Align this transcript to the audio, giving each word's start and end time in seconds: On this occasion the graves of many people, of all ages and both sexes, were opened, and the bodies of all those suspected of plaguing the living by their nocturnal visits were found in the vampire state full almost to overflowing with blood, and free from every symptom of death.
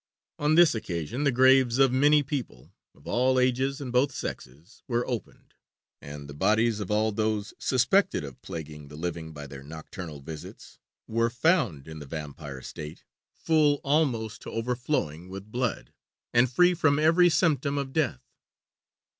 On 0.39 0.55
this 0.55 0.73
occasion 0.73 1.25
the 1.25 1.31
graves 1.31 1.77
of 1.77 1.91
many 1.91 2.23
people, 2.23 2.73
of 2.95 3.05
all 3.05 3.37
ages 3.39 3.79
and 3.79 3.91
both 3.91 4.11
sexes, 4.11 4.81
were 4.87 5.07
opened, 5.07 5.53
and 6.01 6.27
the 6.27 6.33
bodies 6.33 6.79
of 6.79 6.89
all 6.89 7.11
those 7.11 7.53
suspected 7.59 8.23
of 8.23 8.41
plaguing 8.41 8.87
the 8.87 8.95
living 8.95 9.31
by 9.31 9.45
their 9.45 9.61
nocturnal 9.61 10.19
visits 10.19 10.79
were 11.07 11.29
found 11.29 11.87
in 11.87 11.99
the 11.99 12.07
vampire 12.07 12.63
state 12.63 13.03
full 13.35 13.75
almost 13.83 14.41
to 14.41 14.49
overflowing 14.49 15.29
with 15.29 15.51
blood, 15.51 15.93
and 16.33 16.51
free 16.51 16.73
from 16.73 16.97
every 16.97 17.29
symptom 17.29 17.77
of 17.77 17.93
death. 17.93 18.23